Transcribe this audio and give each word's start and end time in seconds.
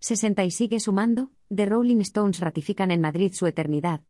60 0.00 0.44
y 0.44 0.50
sigue 0.52 0.78
sumando, 0.78 1.30
The 1.54 1.66
Rolling 1.66 2.00
Stones 2.00 2.38
ratifican 2.38 2.92
en 2.92 3.00
Madrid 3.00 3.32
su 3.34 3.46
eternidad. 3.46 4.02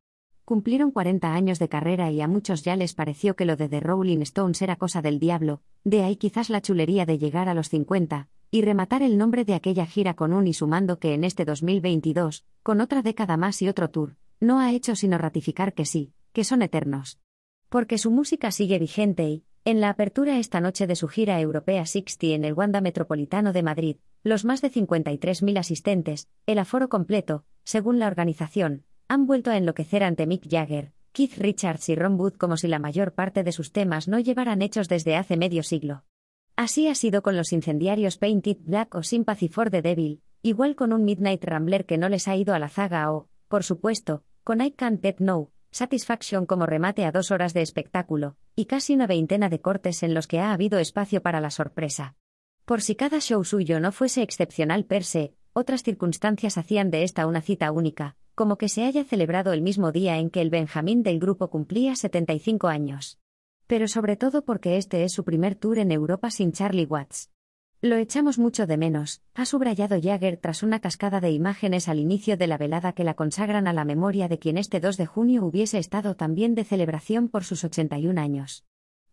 Cumplieron 0.45 0.91
40 0.91 1.33
años 1.33 1.59
de 1.59 1.69
carrera 1.69 2.11
y 2.11 2.21
a 2.21 2.29
muchos 2.29 2.63
ya 2.63 2.77
les 2.77 2.95
pareció 2.95 3.37
que 3.37 3.47
lo 3.47 3.57
de 3.57 3.69
The 3.69 3.81
Rolling 3.81 4.21
Stones 4.21 4.61
era 4.61 4.77
cosa 4.77 5.01
del 5.01 5.19
diablo, 5.19 5.63
de 5.85 6.03
ahí 6.03 6.17
quizás 6.17 6.51
la 6.51 6.61
chulería 6.61 7.07
de 7.07 7.19
llegar 7.19 7.49
a 7.49 7.55
los 7.55 7.71
50, 7.71 8.29
y 8.51 8.63
rematar 8.63 9.03
el 9.03 9.17
nombre 9.17 9.45
de 9.45 9.55
aquella 9.55 9.87
gira 9.87 10.15
con 10.15 10.33
un 10.33 10.47
y 10.47 10.53
sumando 10.53 10.99
que 10.99 11.15
en 11.15 11.25
este 11.25 11.45
2022, 11.45 12.45
con 12.63 12.81
otra 12.81 13.03
década 13.03 13.37
más 13.37 13.61
y 13.63 13.69
otro 13.69 13.89
tour, 13.89 14.17
no 14.41 14.59
ha 14.59 14.73
hecho 14.73 14.95
sino 14.95 15.17
ratificar 15.17 15.73
que 15.73 15.85
sí, 15.85 16.13
que 16.33 16.45
son 16.45 16.63
eternos. 16.63 17.19
Porque 17.69 17.99
su 17.99 18.11
música 18.11 18.51
sigue 18.51 18.79
vigente 18.79 19.29
y, 19.29 19.45
en 19.65 19.81
la 19.81 19.91
apertura 19.91 20.39
esta 20.39 20.61
noche 20.61 20.87
de 20.87 20.97
su 20.97 21.09
gira 21.09 21.41
europea 21.41 21.85
60 21.85 22.27
en 22.29 22.45
el 22.45 22.55
Wanda 22.55 22.81
Metropolitano 22.81 23.53
de 23.53 23.63
Madrid, 23.63 23.97
los 24.23 24.45
más 24.45 24.61
de 24.61 24.71
53.000 24.71 25.59
asistentes, 25.59 26.29
el 26.47 26.59
aforo 26.59 26.89
completo, 26.89 27.45
según 27.65 27.99
la 27.99 28.07
organización, 28.07 28.85
han 29.09 29.27
vuelto 29.27 29.51
a 29.51 29.57
enloquecer 29.57 30.03
ante 30.03 30.27
Mick 30.27 30.49
Jagger, 30.49 30.93
Keith 31.13 31.39
Richards 31.39 31.89
y 31.89 31.95
Ron 31.95 32.19
Wood 32.19 32.35
como 32.35 32.57
si 32.57 32.69
la 32.69 32.79
mayor 32.79 33.13
parte 33.15 33.43
de 33.43 33.53
sus 33.53 33.73
temas 33.73 34.09
no 34.09 34.19
llevaran 34.19 34.63
hechos 34.63 34.89
desde 34.89 35.17
hace 35.17 35.37
medio 35.37 35.63
siglo. 35.63 36.05
Así 36.57 36.89
ha 36.89 36.95
sido 36.95 37.23
con 37.23 37.37
los 37.37 37.53
incendiarios 37.53 38.19
Painted 38.19 38.59
Black 38.61 38.95
o 38.95 39.03
Sympathy 39.03 39.49
for 39.49 39.71
the 39.71 39.81
Devil, 39.81 40.23
igual 40.43 40.77
con 40.77 40.93
un 40.93 41.05
Midnight 41.05 41.45
Rambler 41.45 41.87
que 41.87 41.99
no 41.99 42.09
les 42.09 42.29
ha 42.29 42.37
ido 42.37 42.55
a 42.55 42.59
la 42.59 42.69
zaga 42.69 43.13
o, 43.13 43.29
por 43.49 43.65
supuesto, 43.65 44.25
con 44.45 44.61
I 44.61 44.73
Can't 44.73 45.01
Get 45.01 45.17
No, 45.19 45.51
Satisfaction 45.71 46.47
como 46.47 46.67
remate 46.67 47.05
a 47.05 47.13
dos 47.13 47.31
horas 47.31 47.55
de 47.55 47.63
espectáculo, 47.63 48.37
y 48.57 48.67
casi 48.67 48.95
una 48.95 49.07
veintena 49.07 49.49
de 49.49 49.61
cortes 49.61 50.03
en 50.03 50.15
los 50.15 50.27
que 50.27 50.41
ha 50.41 50.53
habido 50.53 50.79
espacio 50.79 51.23
para 51.23 51.41
la 51.41 51.51
sorpresa. 51.51 52.17
Por 52.69 52.83
si 52.83 52.97
cada 52.97 53.19
show 53.19 53.43
suyo 53.45 53.81
no 53.81 53.93
fuese 53.93 54.21
excepcional 54.21 54.85
per 54.85 55.03
se, 55.03 55.33
otras 55.55 55.83
circunstancias 55.83 56.59
hacían 56.59 56.91
de 56.91 57.03
esta 57.03 57.27
una 57.27 57.41
cita 57.41 57.73
única, 57.73 58.19
como 58.35 58.59
que 58.59 58.69
se 58.69 58.85
haya 58.85 59.05
celebrado 59.05 59.55
el 59.55 59.63
mismo 59.63 59.91
día 59.91 60.19
en 60.19 60.29
que 60.29 60.43
el 60.43 60.51
Benjamín 60.51 61.03
del 61.03 61.19
grupo 61.19 61.49
cumplía 61.49 61.97
75 61.97 62.69
años. 62.69 63.19
Pero 63.67 63.89
sobre 63.89 64.17
todo 64.17 64.45
porque 64.45 64.77
este 64.77 65.05
es 65.05 65.15
su 65.15 65.25
primer 65.25 65.55
tour 65.55 65.79
en 65.79 65.91
Europa 65.91 66.31
sin 66.31 66.53
Charlie 66.53 66.85
Watts. 66.85 67.31
Lo 67.81 67.97
echamos 67.97 68.39
mucho 68.39 68.67
de 68.67 68.77
menos, 68.77 69.23
ha 69.33 69.47
subrayado 69.47 69.99
Jagger 69.99 70.37
tras 70.37 70.63
una 70.63 70.79
cascada 70.79 71.23
de 71.23 71.31
imágenes 71.31 71.89
al 71.89 71.99
inicio 71.99 72.37
de 72.37 72.49
la 72.49 72.59
velada 72.59 72.93
que 72.93 73.03
la 73.03 73.15
consagran 73.15 73.67
a 73.67 73.73
la 73.73 73.87
memoria 73.87 74.29
de 74.29 74.39
quien 74.39 74.59
este 74.59 74.79
2 74.79 74.99
de 74.99 75.07
junio 75.07 75.43
hubiese 75.43 75.79
estado 75.79 76.17
también 76.17 76.55
de 76.55 76.65
celebración 76.65 77.31
por 77.31 77.45
sus 77.45 77.65
81 77.65 78.21
años. 78.21 78.67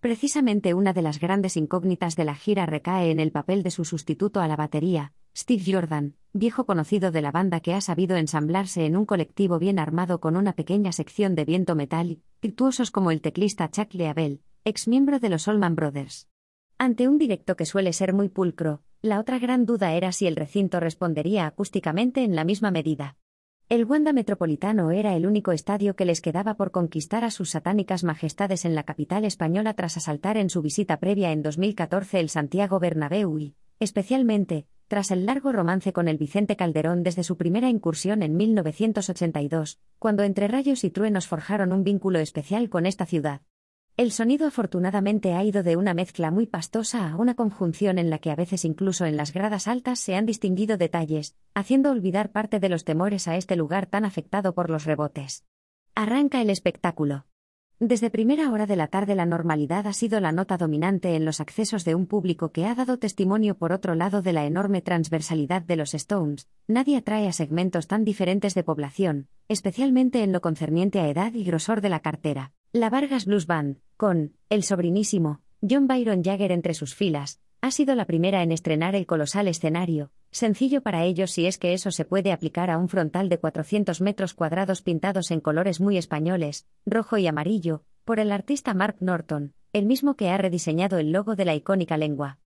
Precisamente 0.06 0.76
una 0.76 0.94
de 0.94 1.02
las 1.02 1.20
grandes 1.20 1.58
incógnitas 1.58 2.16
de 2.16 2.26
la 2.26 2.36
gira 2.36 2.68
recae 2.68 3.10
en 3.10 3.20
el 3.20 3.32
papel 3.32 3.64
de 3.64 3.72
su 3.72 3.86
sustituto 3.86 4.40
a 4.40 4.48
la 4.48 4.56
batería, 4.56 5.14
Steve 5.36 5.64
Jordan, 5.66 6.14
viejo 6.32 6.68
conocido 6.68 7.10
de 7.10 7.24
la 7.24 7.32
banda 7.32 7.60
que 7.60 7.74
ha 7.74 7.82
sabido 7.82 8.16
ensamblarse 8.16 8.86
en 8.86 8.98
un 8.98 9.08
colectivo 9.08 9.58
bien 9.58 9.80
armado 9.80 10.20
con 10.20 10.36
una 10.36 10.54
pequeña 10.54 10.92
sección 10.92 11.34
de 11.34 11.46
viento 11.46 11.74
metal, 11.74 12.20
virtuosos 12.40 12.92
como 12.92 13.10
el 13.10 13.20
teclista 13.20 13.72
Chuck 13.72 13.96
Leavell, 13.96 14.42
ex 14.64 14.88
miembro 14.88 15.18
de 15.18 15.30
los 15.30 15.48
Allman 15.48 15.76
Brothers. 15.76 16.28
Ante 16.78 17.08
un 17.08 17.18
directo 17.18 17.56
que 17.56 17.66
suele 17.66 17.92
ser 17.92 18.14
muy 18.14 18.30
pulcro, 18.30 18.84
la 19.02 19.20
otra 19.20 19.40
gran 19.40 19.66
duda 19.66 19.94
era 19.94 20.12
si 20.12 20.28
el 20.28 20.36
recinto 20.36 20.80
respondería 20.80 21.48
acústicamente 21.48 22.24
en 22.24 22.36
la 22.36 22.44
misma 22.44 22.70
medida. 22.70 23.18
El 23.68 23.86
Wanda 23.86 24.14
Metropolitano 24.14 24.92
era 24.92 25.16
el 25.16 25.26
único 25.26 25.52
estadio 25.52 25.96
que 25.96 26.06
les 26.06 26.22
quedaba 26.22 26.54
por 26.54 26.70
conquistar 26.70 27.24
a 27.24 27.32
sus 27.32 27.50
satánicas 27.50 28.04
majestades 28.04 28.64
en 28.64 28.76
la 28.76 28.84
capital 28.84 29.26
española 29.26 29.74
tras 29.74 29.98
asaltar 29.98 30.38
en 30.38 30.52
su 30.52 30.62
visita 30.62 31.00
previa 31.00 31.32
en 31.32 31.42
2014 31.42 32.20
el 32.20 32.30
Santiago 32.30 32.80
Bernabéu 32.80 33.40
y, 33.40 33.56
especialmente, 33.80 34.68
tras 34.88 35.10
el 35.10 35.26
largo 35.26 35.52
romance 35.52 35.94
con 35.94 36.08
el 36.08 36.20
Vicente 36.20 36.56
Calderón 36.56 37.02
desde 37.02 37.24
su 37.24 37.38
primera 37.38 37.68
incursión 37.68 38.22
en 38.22 38.38
1982, 38.38 39.80
cuando 39.98 40.22
entre 40.22 40.48
rayos 40.48 40.84
y 40.84 40.92
truenos 40.92 41.26
forjaron 41.26 41.74
un 41.74 41.84
vínculo 41.84 42.20
especial 42.20 42.70
con 42.70 42.86
esta 42.86 43.08
ciudad. 43.08 43.42
El 43.98 44.12
sonido 44.12 44.46
afortunadamente 44.46 45.36
ha 45.36 45.44
ido 45.46 45.64
de 45.64 45.78
una 45.78 45.94
mezcla 45.94 46.30
muy 46.30 46.48
pastosa 46.48 47.10
a 47.10 47.16
una 47.16 47.34
conjunción 47.34 47.98
en 47.98 48.10
la 48.10 48.20
que 48.20 48.30
a 48.30 48.36
veces 48.36 48.66
incluso 48.66 49.06
en 49.06 49.16
las 49.16 49.32
gradas 49.32 49.70
altas 49.70 50.02
se 50.02 50.16
han 50.16 50.26
distinguido 50.26 50.76
detalles, 50.76 51.38
haciendo 51.54 51.92
olvidar 51.92 52.34
parte 52.34 52.60
de 52.60 52.68
los 52.68 52.84
temores 52.84 53.30
a 53.30 53.38
este 53.38 53.56
lugar 53.56 53.86
tan 53.86 54.04
afectado 54.04 54.54
por 54.54 54.70
los 54.70 54.84
rebotes. 54.84 55.46
Arranca 55.96 56.42
el 56.42 56.50
espectáculo. 56.50 57.26
Desde 57.80 58.10
primera 58.10 58.52
hora 58.52 58.66
de 58.66 58.76
la 58.76 58.88
tarde 58.88 59.16
la 59.16 59.26
normalidad 59.26 59.88
ha 59.88 59.94
sido 59.94 60.20
la 60.20 60.34
nota 60.34 60.58
dominante 60.58 61.16
en 61.16 61.24
los 61.24 61.40
accesos 61.40 61.86
de 61.86 61.96
un 61.96 62.06
público 62.06 62.52
que 62.52 62.66
ha 62.66 62.76
dado 62.76 63.00
testimonio 63.00 63.58
por 63.58 63.72
otro 63.72 63.96
lado 63.96 64.22
de 64.22 64.34
la 64.34 64.46
enorme 64.46 64.82
transversalidad 64.82 65.62
de 65.62 65.78
los 65.78 65.94
Stones, 65.94 66.50
nadie 66.68 66.98
atrae 66.98 67.30
a 67.30 67.34
segmentos 67.34 67.88
tan 67.88 68.04
diferentes 68.04 68.56
de 68.56 68.64
población, 68.64 69.30
especialmente 69.48 70.22
en 70.22 70.34
lo 70.34 70.42
concerniente 70.42 71.00
a 71.00 71.08
edad 71.08 71.34
y 71.34 71.46
grosor 71.46 71.80
de 71.80 71.90
la 71.90 72.02
cartera. 72.02 72.52
La 72.76 72.90
Vargas 72.90 73.24
Blues 73.24 73.48
Band, 73.48 73.78
con 73.96 74.34
el 74.50 74.62
sobrinísimo 74.64 75.40
John 75.62 75.88
Byron 75.88 76.22
Jagger 76.26 76.52
entre 76.52 76.74
sus 76.74 76.94
filas, 76.94 77.40
ha 77.62 77.72
sido 77.72 77.96
la 77.96 78.04
primera 78.04 78.44
en 78.44 78.52
estrenar 78.52 78.96
el 78.96 79.06
colosal 79.06 79.48
escenario, 79.48 80.12
sencillo 80.32 80.82
para 80.82 81.06
ellos 81.06 81.32
si 81.32 81.46
es 81.46 81.58
que 81.58 81.72
eso 81.72 81.90
se 81.92 82.04
puede 82.04 82.34
aplicar 82.34 82.70
a 82.70 82.78
un 82.78 82.90
frontal 82.90 83.30
de 83.30 83.38
400 83.38 84.02
metros 84.02 84.34
cuadrados 84.34 84.82
pintados 84.82 85.32
en 85.32 85.40
colores 85.40 85.80
muy 85.80 85.96
españoles, 85.96 86.68
rojo 86.86 87.18
y 87.18 87.28
amarillo, 87.28 87.86
por 88.04 88.20
el 88.20 88.30
artista 88.30 88.74
Mark 88.74 88.98
Norton, 89.00 89.54
el 89.72 89.86
mismo 89.86 90.18
que 90.18 90.28
ha 90.28 90.38
rediseñado 90.38 90.98
el 90.98 91.14
logo 91.14 91.38
de 91.38 91.46
la 91.46 91.56
icónica 91.56 91.96
lengua. 91.96 92.40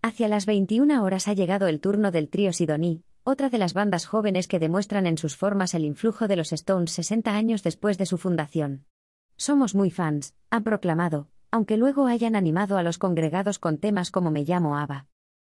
Hacia 0.00 0.28
las 0.28 0.46
21 0.46 1.04
horas 1.04 1.28
ha 1.28 1.34
llegado 1.34 1.66
el 1.66 1.80
turno 1.80 2.10
del 2.10 2.30
trío 2.30 2.54
Sidoní, 2.54 3.02
otra 3.22 3.50
de 3.50 3.58
las 3.58 3.74
bandas 3.74 4.06
jóvenes 4.06 4.48
que 4.48 4.58
demuestran 4.58 5.06
en 5.06 5.18
sus 5.18 5.36
formas 5.36 5.74
el 5.74 5.84
influjo 5.84 6.26
de 6.26 6.36
los 6.36 6.54
Stones 6.54 6.92
60 6.92 7.36
años 7.36 7.62
después 7.62 7.98
de 7.98 8.06
su 8.06 8.16
fundación. 8.16 8.86
Somos 9.36 9.74
muy 9.74 9.90
fans, 9.90 10.34
han 10.50 10.64
proclamado, 10.64 11.28
aunque 11.50 11.76
luego 11.76 12.06
hayan 12.06 12.36
animado 12.36 12.78
a 12.78 12.82
los 12.82 12.98
congregados 12.98 13.58
con 13.58 13.78
temas 13.78 14.10
como 14.10 14.30
Me 14.30 14.44
llamo 14.44 14.76
Ava. 14.76 15.06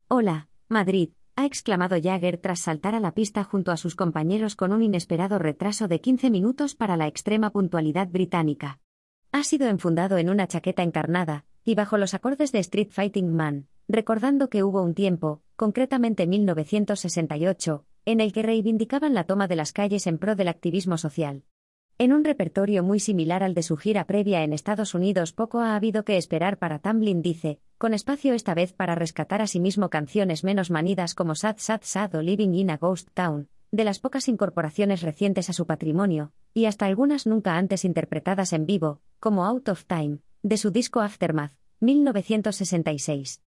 Hola, 0.08 0.48
Madrid, 0.70 1.10
ha 1.36 1.46
exclamado 1.46 1.96
Jagger 2.02 2.38
tras 2.38 2.60
saltar 2.60 2.96
a 2.96 3.00
la 3.00 3.14
pista 3.14 3.44
junto 3.44 3.72
a 3.72 3.78
sus 3.78 3.96
compañeros 3.96 4.56
con 4.56 4.72
un 4.72 4.84
inesperado 4.84 5.40
retraso 5.40 5.88
de 5.88 6.00
15 6.00 6.30
minutos 6.30 6.76
para 6.76 6.98
la 6.98 7.08
extrema 7.08 7.50
puntualidad 7.50 8.08
británica. 8.08 8.80
Ha 9.32 9.44
sido 9.44 9.68
enfundado 9.68 10.18
en 10.18 10.30
una 10.30 10.48
chaqueta 10.48 10.84
encarnada, 10.84 11.46
y 11.66 11.76
bajo 11.76 11.98
los 11.98 12.14
acordes 12.14 12.52
de 12.52 12.60
Street 12.60 12.90
Fighting 12.92 13.34
Man, 13.34 13.68
recordando 13.88 14.50
que 14.50 14.64
hubo 14.64 14.82
un 14.82 14.94
tiempo, 14.94 15.42
concretamente 15.56 16.28
1968, 16.28 17.86
en 18.06 18.22
el 18.22 18.32
que 18.32 18.44
reivindicaban 18.44 19.14
la 19.14 19.24
toma 19.24 19.48
de 19.48 19.56
las 19.56 19.74
calles 19.74 20.08
en 20.08 20.18
pro 20.18 20.36
del 20.36 20.50
activismo 20.50 20.98
social. 20.98 21.44
En 22.00 22.12
un 22.12 22.24
repertorio 22.24 22.82
muy 22.82 23.00
similar 23.00 23.44
al 23.44 23.54
de 23.54 23.62
su 23.62 23.78
gira 23.78 24.06
previa 24.06 24.44
en 24.44 24.52
Estados 24.52 24.96
Unidos, 24.96 25.32
poco 25.32 25.60
ha 25.60 25.76
habido 25.76 26.04
que 26.04 26.18
esperar 26.18 26.58
para 26.58 26.80
Tamblyn 26.80 27.22
dice, 27.22 27.60
con 27.78 27.94
espacio 27.94 28.34
esta 28.34 28.56
vez 28.56 28.74
para 28.74 28.96
rescatar 28.96 29.42
a 29.42 29.48
sí 29.48 29.60
mismo 29.60 29.90
canciones 29.90 30.44
menos 30.44 30.72
manidas 30.72 31.14
como 31.14 31.36
Sad 31.36 31.58
Sad 31.60 31.82
Sad 31.84 32.16
o 32.16 32.22
Living 32.22 32.56
in 32.56 32.72
a 32.72 32.78
Ghost 32.78 33.10
Town, 33.14 33.48
de 33.72 33.84
las 33.84 34.00
pocas 34.00 34.28
incorporaciones 34.28 35.02
recientes 35.04 35.52
a 35.52 35.54
su 35.54 35.68
patrimonio, 35.68 36.32
y 36.54 36.66
hasta 36.66 36.88
algunas 36.88 37.28
nunca 37.28 37.58
antes 37.58 37.86
interpretadas 37.86 38.54
en 38.54 38.66
vivo, 38.66 39.02
como 39.20 39.46
Out 39.46 39.70
of 39.70 39.86
Time, 39.86 40.18
de 40.42 40.58
su 40.58 40.72
disco 40.72 41.00
Aftermath, 41.00 41.54
1966. 41.80 43.42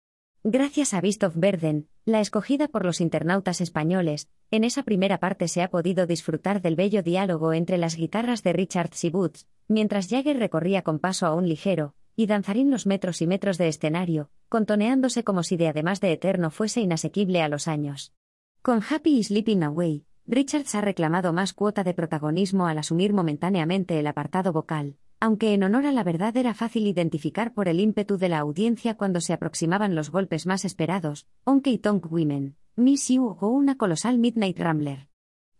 Gracias 0.42 0.92
a 0.92 1.00
Beast 1.00 1.24
of 1.24 1.34
Verden, 1.36 1.88
la 2.04 2.20
escogida 2.20 2.68
por 2.68 2.84
los 2.84 3.00
internautas 3.00 3.60
españoles, 3.62 4.28
en 4.50 4.64
esa 4.64 4.82
primera 4.82 5.18
parte 5.18 5.48
se 5.48 5.62
ha 5.62 5.70
podido 5.70 6.06
disfrutar 6.06 6.60
del 6.60 6.76
bello 6.76 7.02
diálogo 7.02 7.54
entre 7.54 7.78
las 7.78 7.96
guitarras 7.96 8.42
de 8.42 8.52
Richard 8.52 8.90
y 9.02 9.10
Boots, 9.10 9.46
mientras 9.68 10.08
Jagger 10.08 10.38
recorría 10.38 10.82
con 10.82 10.98
paso 10.98 11.26
aún 11.26 11.48
ligero, 11.48 11.94
y 12.14 12.26
danzarín 12.26 12.70
los 12.70 12.86
metros 12.86 13.22
y 13.22 13.26
metros 13.26 13.56
de 13.56 13.68
escenario, 13.68 14.30
contoneándose 14.50 15.24
como 15.24 15.42
si 15.42 15.56
de 15.56 15.68
además 15.68 16.00
de 16.00 16.12
eterno 16.12 16.50
fuese 16.50 16.82
inasequible 16.82 17.40
a 17.40 17.48
los 17.48 17.68
años. 17.68 18.12
Con 18.60 18.82
Happy 18.88 19.18
y 19.18 19.24
Sleeping 19.24 19.62
Away, 19.62 20.04
Richards 20.26 20.74
ha 20.74 20.82
reclamado 20.82 21.32
más 21.32 21.54
cuota 21.54 21.84
de 21.84 21.94
protagonismo 21.94 22.66
al 22.66 22.78
asumir 22.78 23.14
momentáneamente 23.14 23.98
el 23.98 24.06
apartado 24.06 24.52
vocal, 24.52 24.96
aunque 25.20 25.54
en 25.54 25.62
honor 25.62 25.86
a 25.86 25.92
la 25.92 26.04
verdad 26.04 26.36
era 26.36 26.54
fácil 26.54 26.86
identificar 26.86 27.54
por 27.54 27.68
el 27.68 27.80
ímpetu 27.80 28.18
de 28.18 28.28
la 28.28 28.38
audiencia 28.38 28.96
cuando 28.96 29.20
se 29.20 29.32
aproximaban 29.32 29.94
los 29.94 30.10
golpes 30.10 30.46
más 30.46 30.64
esperados, 30.64 31.26
Onkey 31.44 31.78
Tonk 31.78 32.10
Women, 32.10 32.56
Miss 32.76 33.08
You 33.08 33.36
o 33.40 33.48
una 33.48 33.76
colosal 33.76 34.18
Midnight 34.18 34.58
Rambler. 34.58 35.08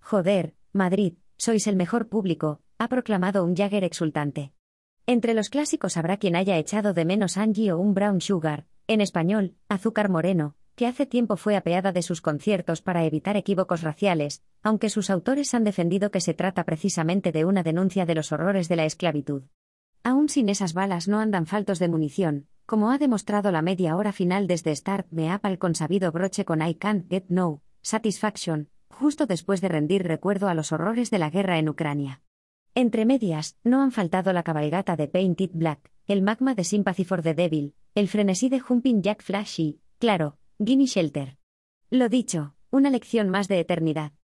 Joder, 0.00 0.54
Madrid, 0.72 1.14
sois 1.36 1.66
el 1.66 1.76
mejor 1.76 2.08
público, 2.08 2.60
ha 2.78 2.88
proclamado 2.88 3.44
un 3.44 3.54
Jagger 3.54 3.84
exultante. 3.84 4.52
Entre 5.06 5.34
los 5.34 5.50
clásicos 5.50 5.96
habrá 5.96 6.16
quien 6.16 6.36
haya 6.36 6.58
echado 6.58 6.94
de 6.94 7.04
menos 7.04 7.36
Angie 7.36 7.72
o 7.72 7.78
un 7.78 7.94
Brown 7.94 8.20
Sugar, 8.20 8.66
en 8.86 9.00
español, 9.00 9.54
Azúcar 9.68 10.08
Moreno, 10.08 10.56
que 10.76 10.86
hace 10.86 11.06
tiempo 11.06 11.36
fue 11.36 11.56
apeada 11.56 11.92
de 11.92 12.02
sus 12.02 12.20
conciertos 12.20 12.82
para 12.82 13.04
evitar 13.04 13.36
equívocos 13.36 13.82
raciales, 13.82 14.42
aunque 14.62 14.90
sus 14.90 15.10
autores 15.10 15.54
han 15.54 15.64
defendido 15.64 16.10
que 16.10 16.20
se 16.20 16.34
trata 16.34 16.64
precisamente 16.64 17.32
de 17.32 17.44
una 17.44 17.62
denuncia 17.62 18.06
de 18.06 18.14
los 18.14 18.32
horrores 18.32 18.68
de 18.68 18.76
la 18.76 18.84
esclavitud. 18.84 19.44
Aún 20.02 20.28
sin 20.28 20.48
esas 20.48 20.74
balas 20.74 21.08
no 21.08 21.20
andan 21.20 21.46
faltos 21.46 21.78
de 21.78 21.88
munición, 21.88 22.46
como 22.66 22.90
ha 22.90 22.98
demostrado 22.98 23.52
la 23.52 23.62
media 23.62 23.96
hora 23.96 24.12
final 24.12 24.46
desde 24.46 24.74
Start 24.74 25.06
Me 25.10 25.34
Up 25.34 25.40
al 25.44 25.58
consabido 25.58 26.12
broche 26.12 26.44
con 26.44 26.60
I 26.60 26.74
Can't 26.74 27.08
Get 27.08 27.26
No, 27.28 27.62
Satisfaction, 27.82 28.68
justo 28.88 29.26
después 29.26 29.60
de 29.60 29.68
rendir 29.68 30.02
recuerdo 30.02 30.48
a 30.48 30.54
los 30.54 30.72
horrores 30.72 31.10
de 31.10 31.18
la 31.18 31.30
guerra 31.30 31.58
en 31.58 31.68
Ucrania. 31.68 32.22
Entre 32.74 33.04
medias, 33.04 33.56
no 33.62 33.82
han 33.82 33.92
faltado 33.92 34.32
la 34.32 34.42
cabalgata 34.42 34.96
de 34.96 35.08
Painted 35.08 35.50
Black, 35.52 35.92
el 36.06 36.22
magma 36.22 36.54
de 36.54 36.64
Sympathy 36.64 37.04
for 37.04 37.22
the 37.22 37.34
Devil, 37.34 37.74
el 37.94 38.08
frenesí 38.08 38.48
de 38.48 38.60
Jumping 38.60 39.02
Jack 39.02 39.22
Flash 39.22 39.60
y, 39.60 39.80
claro, 39.98 40.38
Gimme 40.60 40.86
Shelter. 40.86 41.36
Lo 41.90 42.08
dicho, 42.08 42.54
una 42.70 42.88
lección 42.88 43.28
más 43.28 43.48
de 43.48 43.58
eternidad. 43.58 44.12